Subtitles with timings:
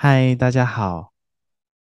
[0.00, 1.12] 嗨，大家好，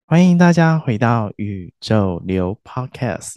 [0.07, 3.35] 欢迎大家回到宇宙流 Podcast。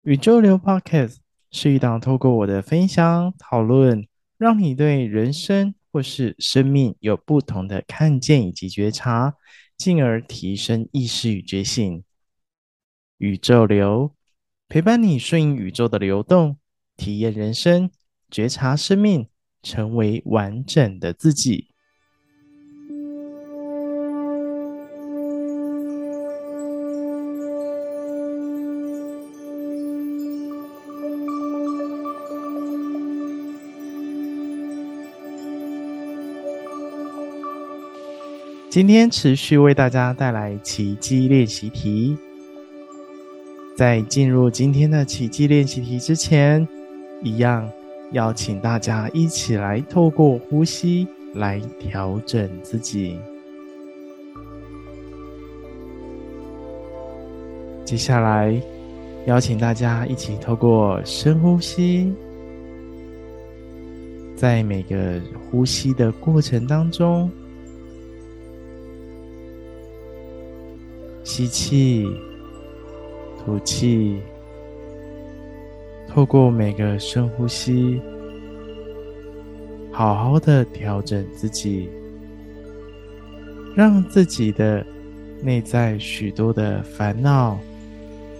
[0.00, 1.18] 宇宙流 Podcast
[1.50, 9.34] 是一档透过我的分享讨论，让你对人生或是生命有不同的看见以及觉察，
[9.76, 12.02] 进而提升意识与觉醒。
[13.18, 14.14] 宇宙流
[14.68, 16.56] 陪伴你顺应宇宙的流动，
[16.96, 17.90] 体验人生，
[18.30, 19.28] 觉察生命，
[19.62, 21.73] 成为完整的自己。
[38.74, 42.18] 今天持续为大家带来奇迹练习题。
[43.76, 46.66] 在进入今天的奇迹练习题之前，
[47.22, 47.70] 一样
[48.10, 53.16] 邀请大家一起来透过呼吸来调整自己。
[57.84, 58.60] 接下来，
[59.28, 62.12] 邀请大家一起透过深呼吸，
[64.34, 67.30] 在每个呼吸的过程当中。
[71.34, 72.06] 吸气，
[73.44, 74.22] 吐气，
[76.08, 78.00] 透过每个深呼吸，
[79.90, 81.90] 好好的调整自己，
[83.74, 84.86] 让自己的
[85.42, 87.58] 内在许多的烦恼、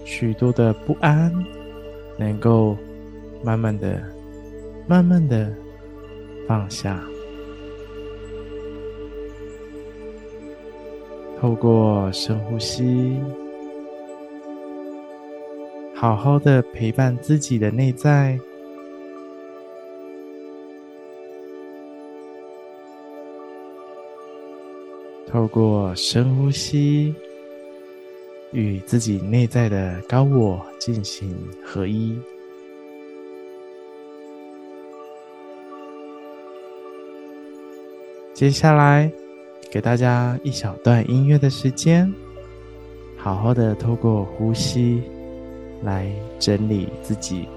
[0.04, 1.34] 许多的不安，
[2.16, 2.76] 能够
[3.42, 4.00] 慢慢的、
[4.86, 5.52] 慢慢的
[6.46, 7.02] 放下。
[11.44, 13.20] 透过深呼吸，
[15.94, 18.40] 好好的陪伴自己的内在。
[25.26, 27.14] 透过深呼吸，
[28.52, 32.18] 与自己内在的高我进行合一。
[38.32, 39.12] 接下来。
[39.74, 42.08] 给大家一小段音乐的时间，
[43.16, 45.02] 好好的透过呼吸
[45.82, 46.08] 来
[46.38, 47.48] 整理自己。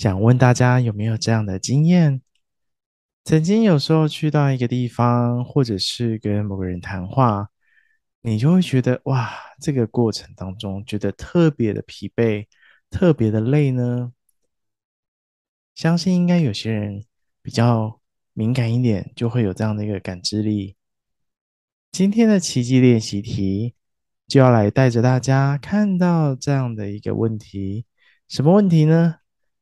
[0.00, 2.22] 想问大家有没有这样的经验？
[3.22, 7.48] 曾经有时候去到一个地方，或者是跟某个人谈话，
[8.22, 9.30] 你就会觉得哇，
[9.60, 12.46] 这个过程当中觉得特别的疲惫，
[12.88, 14.14] 特别的累呢？
[15.74, 17.04] 相信应该有些人
[17.42, 18.00] 比较
[18.32, 20.76] 敏感一点，就会有这样的一个感知力。
[21.92, 23.74] 今天的奇迹练习题
[24.26, 27.84] 就要来带着大家看到这样的一个问题，
[28.28, 29.16] 什么问题呢？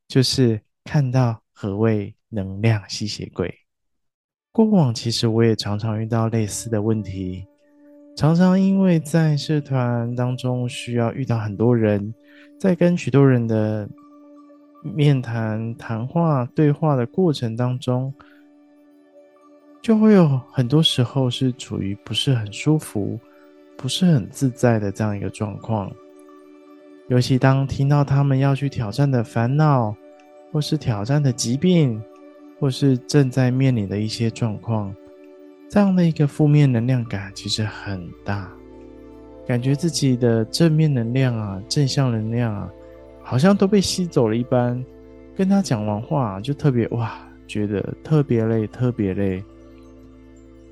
[0.09, 3.55] 就是看到何谓能量吸血鬼。
[4.51, 7.47] 过往其实我也常常遇到类似的问题，
[8.17, 12.13] 常常因为在社团当中需要遇到很多人，
[12.59, 13.89] 在跟许多人的
[14.83, 18.13] 面谈、谈话、对话的过程当中，
[19.83, 23.21] 就会有很多时候是处于不是很舒服、
[23.77, 25.93] 不是很自在的这样一个状况。
[27.09, 29.95] 尤其当听到他们要去挑战的烦恼，
[30.53, 32.01] 或是挑战的疾病，
[32.61, 34.95] 或是正在面临的一些状况，
[35.71, 38.51] 这样的一个负面能量感其实很大，
[39.47, 42.69] 感觉自己的正面能量啊、正向能量啊，
[43.23, 44.83] 好像都被吸走了一般。
[45.35, 47.17] 跟他讲完话，就特别哇，
[47.47, 49.43] 觉得特别累，特别累。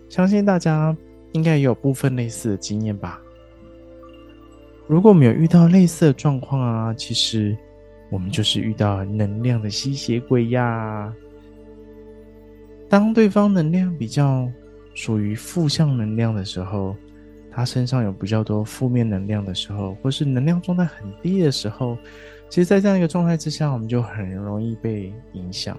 [0.09, 0.95] 相信大家
[1.33, 3.21] 应该也有部分类似的经验吧。
[4.89, 7.57] 如果没有遇到类似的状况啊，其实
[8.11, 11.13] 我们就是遇到能量的吸血鬼呀。
[12.89, 14.49] 当对方能量比较
[14.95, 16.95] 属于负向能量的时候，
[17.51, 21.99] 他身上有比较多负面能量的时候，或是能量状态很低的时候，
[22.49, 25.77] 其实，在这样一个状态之下，我们就很容易被影响。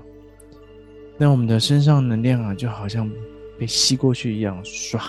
[1.17, 3.09] 那我们的身上能量啊，就好像
[3.57, 4.99] 被吸过去一样，唰，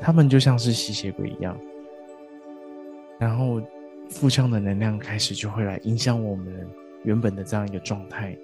[0.00, 1.54] 他们就像是吸血鬼一样，
[3.18, 3.60] 然后
[4.08, 6.66] 负向的能量开始就会来影响我们
[7.04, 8.36] 原本的这样一个状态。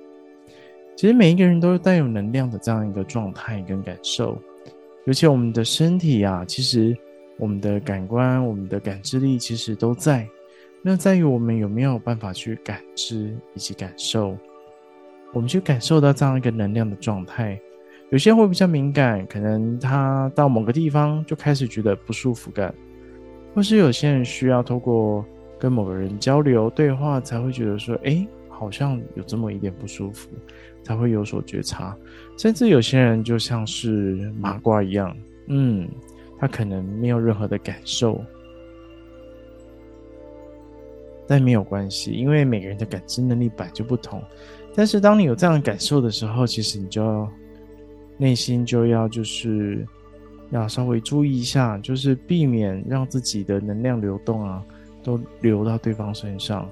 [0.97, 4.39] 其实每一个人都是带有能量的这样一个状态跟感受。
[5.07, 6.97] 尤其我们的身体啊，其实
[7.37, 10.27] 我们的感官、我们的感知力其实都在。
[10.83, 14.37] 那在于我们有没有办法去感知以及感受，
[15.33, 17.61] 我们去感受到这样一个能量的状态。
[18.11, 22.73] 有些人会比较敏感，可能他到某个地方就开始觉得不舒服感，
[23.55, 25.25] 或是有些人需要透过
[25.59, 30.29] 跟某个人交流对话，才会觉得说，哎，好像有这么一点不舒服。
[30.87, 31.97] 才会有所觉察，
[32.37, 35.17] 甚至有些人就像是麻瓜一样，
[35.47, 35.89] 嗯，
[36.39, 38.23] 他可能没有任何的感受，
[41.27, 44.23] 但没有关系，因为每个人的感知能力本来就不同。
[44.75, 47.33] 但是当你有这样的感受的时候，其实你就要
[48.19, 49.87] 内心就要就是
[50.51, 54.63] 要稍微注意一下，就是避免让自己的能量流动啊，
[55.03, 56.69] 都流到对方身上。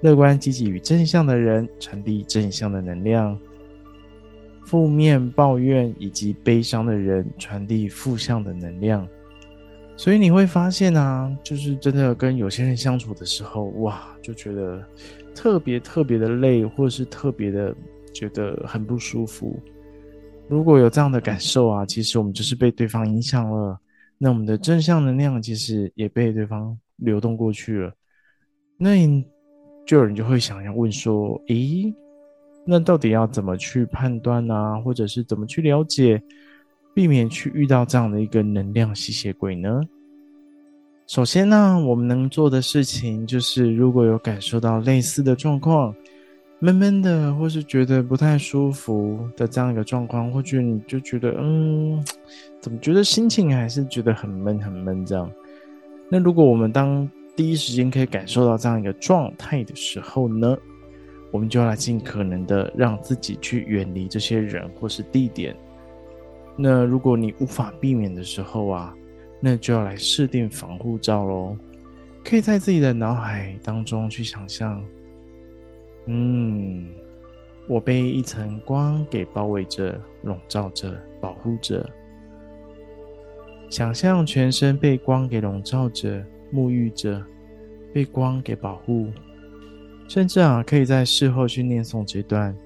[0.00, 3.38] 乐观、积极与正向的人传递正向的能量，
[4.64, 9.06] 负面、抱怨以及悲伤的人传递负向的能量。
[9.96, 14.80] 所以你会发现啊，就是真的跟有些人相处的时候，哇，就觉得
[15.34, 17.74] 特别特别的累，或者是特别的
[18.12, 19.58] 觉得很不舒服。
[20.48, 23.78] 如果有这样的感受啊，其实我们就是被对方影响了，
[24.16, 27.92] 那我们的正向能量其实也被对方流动过去了。
[28.76, 29.24] 那。
[29.86, 31.90] 就有人就会想要问说：“诶，
[32.66, 34.78] 那到底要怎么去判断呢？
[34.84, 36.22] 或者是怎么去了解，
[36.94, 39.80] 避免去遇到这样的一个能量吸血鬼呢？”
[41.08, 45.94] 首先呢，我们能做的事情就是，如果有感受到类似的状况，
[46.60, 52.04] 闷闷的，或是觉得不太舒服的这样一个状况，或许你就觉得，嗯，
[52.60, 55.30] 怎么觉得心情还是觉得很闷很闷这样？
[56.10, 60.56] 那如果我们当第一时间可以感受到这样一个状态的时候呢，
[61.30, 65.54] 我们就要来尽可能的让自己去远离这些人或是地点。
[66.56, 68.92] 那如果你无法避免的时候啊，
[69.40, 71.56] 那就要来设定防护罩喽。
[72.24, 74.82] 可以在自己的脑海当中去想象，
[76.08, 76.88] 嗯，
[77.68, 81.88] 我被一层光给包围着、笼罩着、保护着。
[83.70, 86.24] 想象全身被光给笼罩着。
[86.50, 87.22] 沐浴着，
[87.92, 89.08] 被光给保护，
[90.08, 92.56] 甚至啊，可以在事后去念诵这段，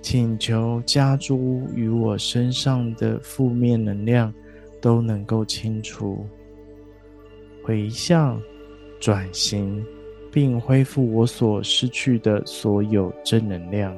[0.00, 4.32] 请求加诸于我身上的负面能量
[4.80, 6.24] 都能够清除，
[7.64, 8.40] 回向，
[9.00, 9.84] 转型，
[10.34, 13.96] 并恢复我所失去的所有正能量。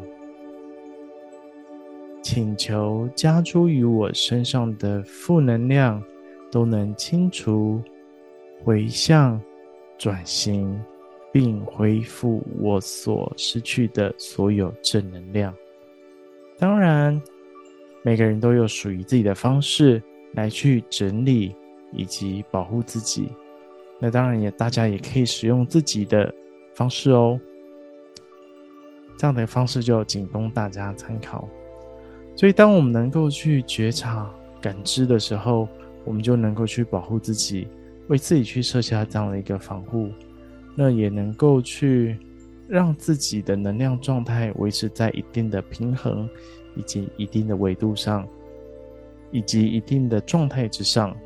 [2.23, 6.03] 请求加诸于我身上的负能量
[6.53, 7.81] 都能清除。
[8.63, 9.41] 回向、
[9.97, 10.79] 转型，
[11.33, 15.55] 并恢复我所失去的所有正能量。
[16.59, 17.21] 当然，
[18.03, 21.55] 每个人都有属于自己的方式来去整理
[21.93, 23.31] 以及保护自己。
[23.99, 26.33] 那当然也，大家也可以使用自己的
[26.75, 27.41] 方式哦。
[29.17, 31.49] 这样的方式就仅供大家参考。
[32.35, 35.67] 所以，当我们能够去觉察、感知的时候，
[36.05, 37.67] 我们就能够去保护自己。
[38.09, 40.13] 为自己去设下这样的一个防护，
[40.77, 42.17] 那也能够去
[42.69, 46.31] 让自己的能量状态维持在一定的平衡，
[46.77, 48.25] 以及一定的维度上，
[49.33, 51.17] 以及一定的状态之上。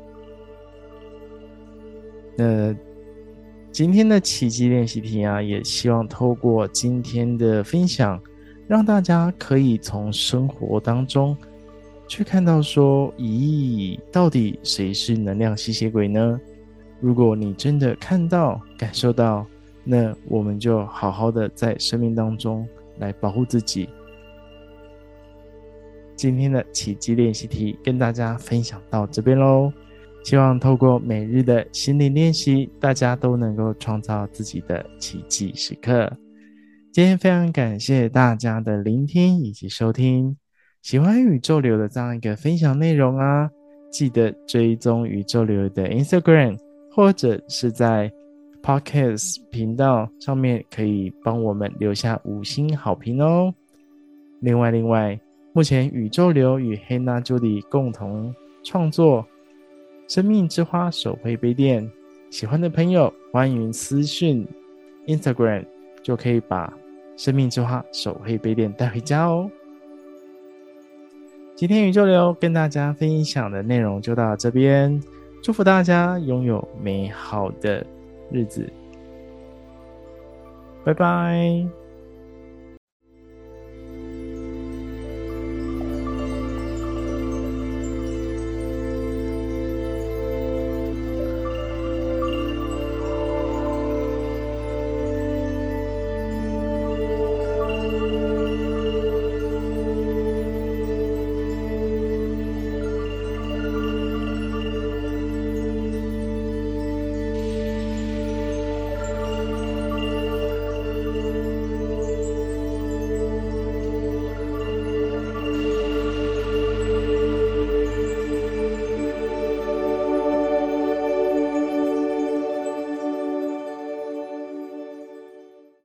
[2.41, 2.75] 那
[3.71, 8.19] 今天的奇迹练习题啊，也希望透过今天的分享，
[8.67, 11.37] 让大家可以从生活当中
[12.07, 16.41] 去看到说，咦，到底谁是能量吸血鬼呢？
[16.99, 19.45] 如果你真的看到、感受到，
[19.83, 22.67] 那我们就好好的在生命当中
[22.97, 23.87] 来保护自己。
[26.15, 29.71] 今天的奇迹练习题跟大家分享到这边喽，
[30.23, 36.11] 希望透过每日的心灵练习，大家都能够创造自己的奇迹时刻。
[36.91, 40.35] 今天非常感谢大家的聆听以及收听，
[40.81, 43.49] 喜欢宇宙流的这样一个分享内容啊，
[43.91, 46.57] 记得追踪宇宙流的 Instagram。
[46.93, 48.11] 或者是在
[48.61, 53.53] Podcast 频道上面，可以帮我们留下五星好评哦。
[54.41, 55.17] 另外，另外，
[55.53, 58.35] 目前宇宙流与黑娜朱迪共同
[58.65, 59.25] 创作
[60.11, 61.89] 生命之花手绘杯垫，
[62.29, 64.45] 喜欢的朋友欢迎私讯
[65.07, 65.65] Instagram，
[66.03, 66.73] 就可以把
[67.15, 69.49] 生命之花手绘杯垫带回家哦。
[71.55, 75.01] 今天宇宙流跟大家分享的内容就到这边，
[75.41, 77.81] 祝福大家拥有美好的
[78.29, 78.69] 日子，
[80.83, 81.80] 拜拜。